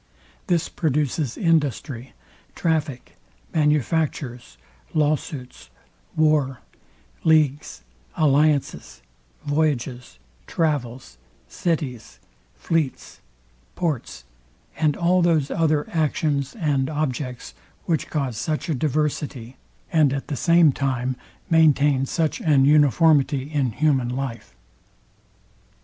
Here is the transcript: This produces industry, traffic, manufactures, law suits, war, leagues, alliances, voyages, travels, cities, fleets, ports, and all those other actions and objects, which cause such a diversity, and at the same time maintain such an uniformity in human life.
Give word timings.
This 0.47 0.67
produces 0.67 1.37
industry, 1.37 2.13
traffic, 2.55 3.17
manufactures, 3.53 4.57
law 4.95 5.15
suits, 5.15 5.69
war, 6.15 6.59
leagues, 7.23 7.83
alliances, 8.17 9.03
voyages, 9.45 10.17
travels, 10.47 11.19
cities, 11.47 12.19
fleets, 12.55 13.21
ports, 13.75 14.23
and 14.75 14.97
all 14.97 15.21
those 15.21 15.51
other 15.51 15.87
actions 15.91 16.55
and 16.55 16.89
objects, 16.89 17.53
which 17.85 18.09
cause 18.09 18.37
such 18.37 18.69
a 18.69 18.73
diversity, 18.73 19.55
and 19.93 20.13
at 20.13 20.29
the 20.29 20.35
same 20.35 20.71
time 20.71 21.15
maintain 21.47 22.07
such 22.07 22.39
an 22.41 22.65
uniformity 22.65 23.51
in 23.53 23.71
human 23.73 24.09
life. 24.09 24.55